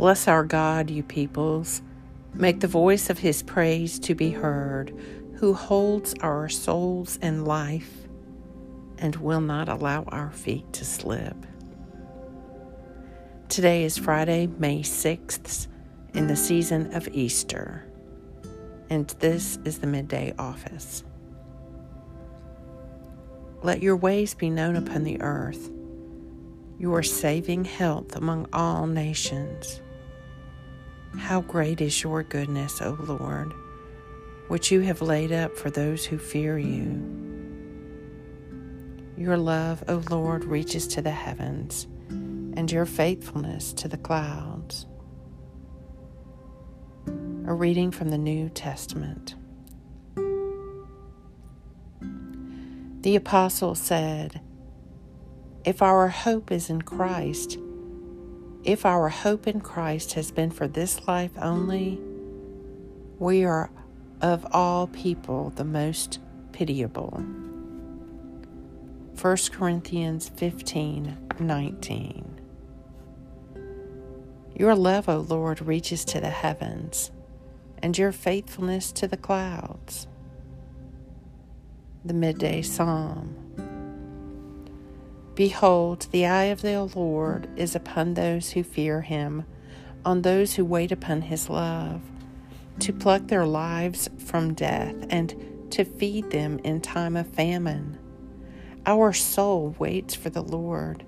Bless 0.00 0.26
our 0.28 0.44
God, 0.44 0.88
you 0.88 1.02
peoples. 1.02 1.82
Make 2.32 2.60
the 2.60 2.66
voice 2.66 3.10
of 3.10 3.18
his 3.18 3.42
praise 3.42 3.98
to 3.98 4.14
be 4.14 4.30
heard, 4.30 4.98
who 5.34 5.52
holds 5.52 6.14
our 6.22 6.48
souls 6.48 7.18
in 7.18 7.44
life 7.44 8.08
and 8.96 9.14
will 9.16 9.42
not 9.42 9.68
allow 9.68 10.04
our 10.04 10.30
feet 10.30 10.72
to 10.72 10.86
slip. 10.86 11.36
Today 13.50 13.84
is 13.84 13.98
Friday, 13.98 14.46
May 14.46 14.80
6th, 14.80 15.66
in 16.14 16.28
the 16.28 16.36
season 16.36 16.94
of 16.94 17.06
Easter, 17.08 17.84
and 18.88 19.06
this 19.18 19.58
is 19.66 19.80
the 19.80 19.86
midday 19.86 20.32
office. 20.38 21.04
Let 23.62 23.82
your 23.82 23.96
ways 23.96 24.32
be 24.32 24.48
known 24.48 24.76
upon 24.76 25.04
the 25.04 25.20
earth, 25.20 25.70
your 26.78 27.02
saving 27.02 27.66
health 27.66 28.16
among 28.16 28.48
all 28.54 28.86
nations. 28.86 29.82
How 31.18 31.40
great 31.40 31.80
is 31.80 32.02
your 32.02 32.22
goodness, 32.22 32.80
O 32.80 32.96
Lord, 33.00 33.52
which 34.48 34.70
you 34.70 34.80
have 34.80 35.02
laid 35.02 35.32
up 35.32 35.56
for 35.56 35.70
those 35.70 36.04
who 36.04 36.18
fear 36.18 36.58
you. 36.58 37.18
Your 39.16 39.36
love, 39.36 39.84
O 39.88 40.02
Lord, 40.08 40.44
reaches 40.44 40.86
to 40.88 41.02
the 41.02 41.10
heavens, 41.10 41.86
and 42.08 42.70
your 42.70 42.86
faithfulness 42.86 43.72
to 43.74 43.88
the 43.88 43.98
clouds. 43.98 44.86
A 47.46 47.54
reading 47.54 47.90
from 47.90 48.10
the 48.10 48.18
New 48.18 48.48
Testament. 48.48 49.34
The 53.02 53.16
Apostle 53.16 53.74
said, 53.74 54.40
If 55.64 55.82
our 55.82 56.08
hope 56.08 56.52
is 56.52 56.70
in 56.70 56.82
Christ, 56.82 57.58
if 58.64 58.84
our 58.84 59.08
hope 59.08 59.46
in 59.46 59.60
Christ 59.60 60.12
has 60.14 60.30
been 60.30 60.50
for 60.50 60.68
this 60.68 61.06
life 61.08 61.32
only, 61.40 61.98
we 63.18 63.44
are 63.44 63.70
of 64.20 64.46
all 64.52 64.86
people 64.88 65.50
the 65.56 65.64
most 65.64 66.18
pitiable. 66.52 67.24
1 69.20 69.36
Corinthians 69.52 70.28
15 70.30 71.16
19. 71.38 72.40
Your 74.54 74.74
love, 74.74 75.08
O 75.08 75.20
Lord, 75.20 75.62
reaches 75.62 76.04
to 76.06 76.20
the 76.20 76.28
heavens, 76.28 77.10
and 77.82 77.96
your 77.96 78.12
faithfulness 78.12 78.92
to 78.92 79.08
the 79.08 79.16
clouds. 79.16 80.06
The 82.04 82.12
Midday 82.12 82.60
Psalm. 82.60 83.49
Behold, 85.34 86.06
the 86.10 86.26
eye 86.26 86.44
of 86.44 86.62
the 86.62 86.82
Lord 86.94 87.48
is 87.56 87.74
upon 87.74 88.14
those 88.14 88.50
who 88.50 88.62
fear 88.62 89.00
him, 89.00 89.44
on 90.04 90.22
those 90.22 90.54
who 90.54 90.64
wait 90.64 90.92
upon 90.92 91.22
his 91.22 91.48
love, 91.48 92.02
to 92.80 92.92
pluck 92.92 93.26
their 93.26 93.46
lives 93.46 94.08
from 94.18 94.54
death 94.54 94.94
and 95.08 95.34
to 95.70 95.84
feed 95.84 96.30
them 96.30 96.58
in 96.64 96.80
time 96.80 97.16
of 97.16 97.28
famine. 97.28 97.98
Our 98.86 99.12
soul 99.12 99.76
waits 99.78 100.14
for 100.14 100.30
the 100.30 100.42
Lord. 100.42 101.04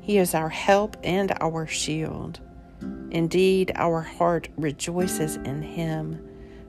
He 0.00 0.18
is 0.18 0.34
our 0.34 0.48
help 0.48 0.96
and 1.02 1.32
our 1.40 1.66
shield. 1.66 2.40
Indeed, 3.10 3.72
our 3.74 4.00
heart 4.00 4.48
rejoices 4.56 5.36
in 5.36 5.62
him, 5.62 6.20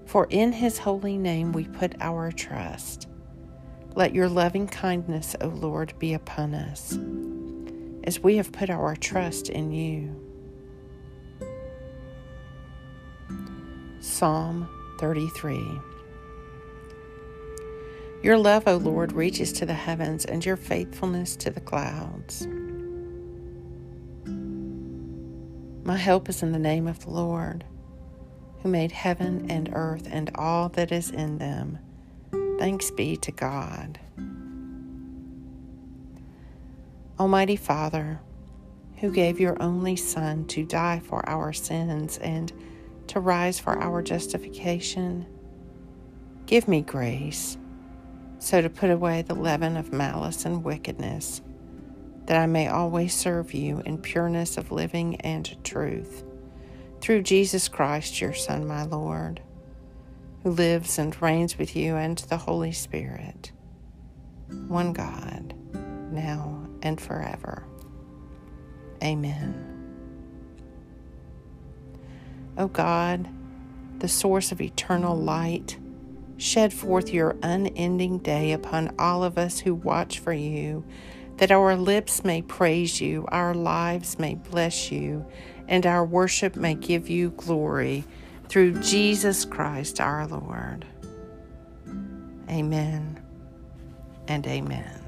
for 0.05 0.27
in 0.29 0.51
his 0.51 0.77
holy 0.77 1.17
name 1.17 1.51
we 1.51 1.65
put 1.65 1.95
our 1.99 2.31
trust. 2.31 3.07
Let 3.95 4.15
your 4.15 4.27
loving 4.27 4.67
kindness, 4.67 5.35
O 5.39 5.49
Lord, 5.49 5.93
be 5.99 6.15
upon 6.15 6.55
us, 6.55 6.97
as 8.03 8.19
we 8.19 8.37
have 8.37 8.51
put 8.51 8.71
our 8.71 8.95
trust 8.95 9.49
in 9.49 9.71
you. 9.71 10.19
Psalm 13.99 14.67
33 14.99 15.79
Your 18.23 18.37
love, 18.37 18.67
O 18.67 18.77
Lord, 18.77 19.11
reaches 19.13 19.53
to 19.53 19.65
the 19.67 19.75
heavens, 19.75 20.25
and 20.25 20.43
your 20.43 20.57
faithfulness 20.57 21.35
to 21.35 21.51
the 21.51 21.61
clouds. 21.61 22.47
My 25.83 25.97
help 25.97 26.29
is 26.29 26.41
in 26.41 26.51
the 26.51 26.57
name 26.57 26.87
of 26.87 27.03
the 27.03 27.11
Lord, 27.11 27.63
who 28.63 28.69
made 28.69 28.91
heaven 28.91 29.51
and 29.51 29.69
earth 29.71 30.07
and 30.09 30.31
all 30.33 30.69
that 30.69 30.91
is 30.91 31.11
in 31.11 31.37
them. 31.37 31.77
Thanks 32.63 32.91
be 32.91 33.17
to 33.17 33.31
God. 33.33 33.99
Almighty 37.19 37.57
Father, 37.57 38.21
who 38.99 39.11
gave 39.11 39.37
your 39.37 39.61
only 39.61 39.97
Son 39.97 40.45
to 40.45 40.63
die 40.63 41.01
for 41.03 41.27
our 41.29 41.51
sins 41.51 42.19
and 42.19 42.53
to 43.07 43.19
rise 43.19 43.59
for 43.59 43.77
our 43.77 44.01
justification, 44.01 45.25
give 46.45 46.69
me 46.69 46.79
grace 46.79 47.57
so 48.39 48.61
to 48.61 48.69
put 48.69 48.91
away 48.91 49.23
the 49.23 49.35
leaven 49.35 49.75
of 49.75 49.91
malice 49.91 50.45
and 50.45 50.63
wickedness, 50.63 51.41
that 52.27 52.41
I 52.41 52.45
may 52.45 52.69
always 52.69 53.13
serve 53.13 53.53
you 53.53 53.81
in 53.85 53.97
pureness 53.97 54.55
of 54.57 54.71
living 54.71 55.17
and 55.17 55.53
truth. 55.65 56.23
Through 57.01 57.23
Jesus 57.23 57.67
Christ, 57.67 58.21
your 58.21 58.33
Son, 58.33 58.65
my 58.65 58.83
Lord 58.83 59.41
who 60.43 60.51
lives 60.51 60.99
and 60.99 61.19
reigns 61.21 61.57
with 61.57 61.75
you 61.75 61.95
and 61.95 62.17
the 62.17 62.37
Holy 62.37 62.71
Spirit, 62.73 63.51
one 64.67 64.93
God, 64.93 65.53
now 66.11 66.67
and 66.81 66.99
forever. 66.99 67.63
Amen. 69.01 69.69
O 72.57 72.67
God, 72.67 73.27
the 73.99 74.07
source 74.07 74.51
of 74.51 74.61
eternal 74.61 75.17
light, 75.17 75.77
shed 76.37 76.73
forth 76.73 77.09
your 77.09 77.37
unending 77.41 78.19
day 78.19 78.51
upon 78.51 78.93
all 78.99 79.23
of 79.23 79.37
us 79.37 79.59
who 79.59 79.73
watch 79.73 80.19
for 80.19 80.33
you, 80.33 80.83
that 81.37 81.51
our 81.51 81.75
lips 81.75 82.23
may 82.23 82.41
praise 82.41 82.99
you, 82.99 83.25
our 83.29 83.53
lives 83.53 84.19
may 84.19 84.35
bless 84.35 84.91
you, 84.91 85.25
and 85.67 85.85
our 85.85 86.05
worship 86.05 86.55
may 86.55 86.75
give 86.75 87.09
you 87.09 87.31
glory 87.31 88.03
through 88.49 88.79
Jesus 88.81 89.45
Christ 89.45 89.99
our 89.99 90.27
Lord. 90.27 90.85
Amen 92.49 93.19
and 94.27 94.45
amen. 94.45 95.02